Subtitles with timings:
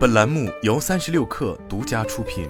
[0.00, 2.48] 本栏目由三十六氪独家出品。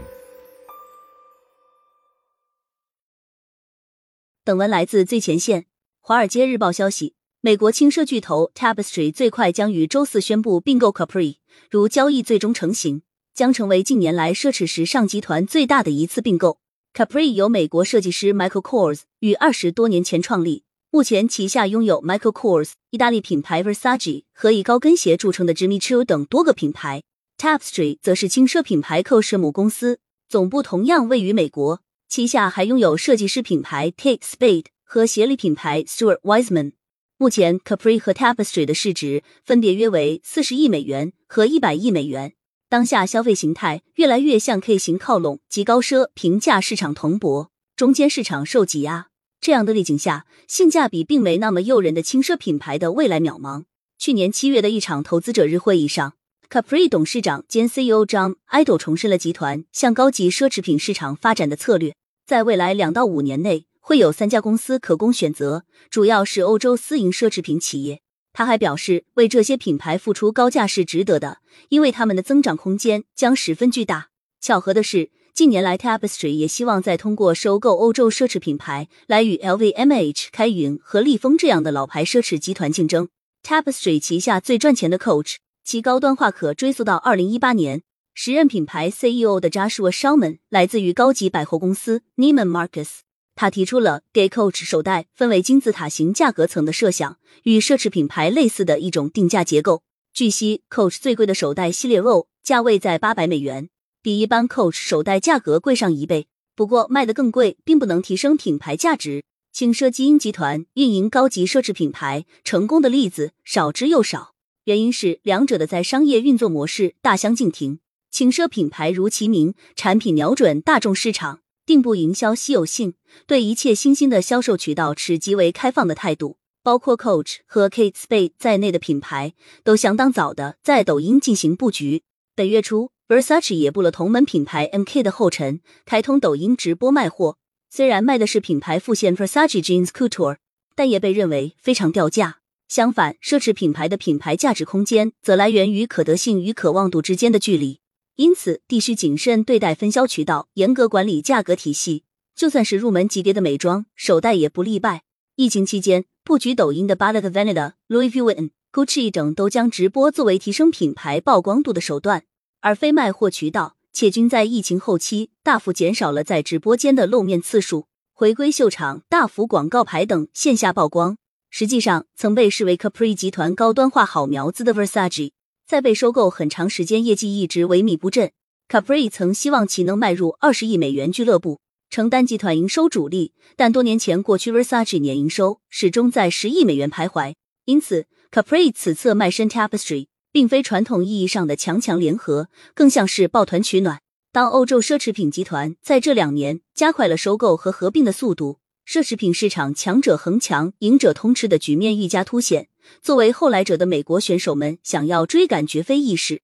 [4.44, 5.66] 本文来自最前线。
[5.98, 13.02] 华尔街日报消息，美国轻奢巨头 Tapestry 最快将于周四宣布并购 Capri，如交易最终成型，
[13.34, 16.60] 将成为近年来奢侈时尚集团最大的一次并购。
[16.94, 20.62] Capri 由美国设计师 Michael Kors 于二十多年前创立。
[20.92, 27.02] 目前旗下拥有 Michael Kors、意大利品牌 Versace 和以高跟鞋著称的 Jimmy Choo 等多个品牌。
[27.40, 31.80] Tapestry 则是轻奢品牌蔻氏母公司，总部同样位于美国。
[32.06, 36.72] 旗下还拥有设计师品牌 Kate Spade 和鞋履品牌 Stuart Weitzman。
[37.16, 42.34] 目前，Capri 和 Tapestry 的市值分别约为四十亿美元和一百亿美元。
[42.68, 49.06] 当下消费形态越来越向 K 型靠拢，及高奢平价市场蓬勃，中间市场受挤压。
[49.40, 53.64] 这样的背景下，性价比并没那么诱人的轻奢品牌的未来渺茫。
[53.98, 56.14] 去年七月的一场投资者日会议上
[56.50, 61.94] ，Capri 董事长兼 CEO John Idol 重申了集团向高级奢侈品市场发展的策略。
[62.26, 68.02] 在未来两到五年内，会有三家公司可供选择，主要是欧洲私营奢侈品企业。
[68.32, 74.08] 他还表示，为这些品牌付出高价是值得的，因为他们的增长空间将十分巨大。
[74.40, 75.10] 巧合的是。
[75.32, 83.08] 近年来，Tapestry 也希望再通过收购欧洲奢侈品牌来与 LVMH、开云和利丰这样的老牌奢侈集团竞争。
[83.42, 87.82] Tapestry 旗下最赚钱的 Coach，其高端化可追溯到二零一八年。
[88.12, 92.98] 时任品牌 CEO 的 Joshua Shulman 来自于高级百货公司 Neiman Marcus，
[93.34, 99.82] 他提出了给 Coach 手袋分为金字塔型价格层的设想，与奢侈品牌类似的一种定价结构。
[100.12, 103.70] 据悉，Coach 最贵的手袋系列 RO 价位在八百美元。
[104.02, 109.24] 比一般 Coach 手袋价格贵上一倍，不过卖的更贵，并不能提升品牌价值。
[109.52, 114.34] 轻奢基因集团运营高级奢侈品牌成功的例子少之又少，
[114.70, 117.80] 原因是两者的在商业运作模式大相径庭。
[118.08, 122.94] 轻奢品牌如其名，产品瞄准大众市场，定不营销稀有性，
[123.26, 126.38] 对一切新兴的销售渠道持极为开放的态度。
[126.62, 129.34] 包括 Coach 和 Kate Spade 在内的品牌
[129.64, 132.04] 都相当早的在抖音进行布局。
[132.36, 132.92] 本月初。
[133.08, 137.38] Versace 也步了同门品牌 MK 的后尘，开通抖音直播卖货。
[137.68, 140.36] 虽然卖的是品牌复线 Versace Jeans Couture，
[140.76, 142.39] 但也被认为非常掉价。
[142.70, 147.80] 相反，奢侈品牌的品牌价值空间则来源于可得性与可望度之间的距离。
[148.14, 152.04] 因此，必须谨慎对待分销渠道，严格管理价格体系。
[152.36, 155.02] 就算是入门级别的美妆手袋也不例外。
[155.34, 162.22] 疫情期间，布局抖音的 Balenciaga、Louis Vuitton、Gucci 等都将直播作为提升品牌曝光度的手段。
[162.60, 171.16] 而非卖货渠道，且均在疫情后期大幅减少了在直播间的露面次数，回归秀场、大幅广告牌等线下曝光。
[171.50, 175.32] 实际上，曾被视为 Capri 集团高端化好苗子的 Versace，
[175.66, 178.30] 在被收购很长时间，业绩一直萎靡不振。
[178.68, 181.60] Capri 曾希望其能迈入二十亿美元俱乐部，
[181.90, 187.34] 承担集团营收主力，但多年前过去 Versace 年营收始终在十亿美元徘徊，
[187.64, 190.06] 因此 Capri 此次卖身 Tapestry。
[190.32, 194.00] 并非传统意义上的强强联合，更像是抱团取暖。
[194.30, 198.60] 当欧洲奢侈品集团在这两年加快了收购和合并的速度，
[198.90, 202.66] 奢侈品市场强者恒强、赢者通吃的局面愈加凸显。
[203.00, 206.42] 作为后来者的美国选手们想要追赶绝非易事。